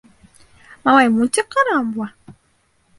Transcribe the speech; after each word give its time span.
—Малай 0.87 1.11
мультик 1.19 1.55
ҡараған 1.59 1.95
була? 1.95 2.37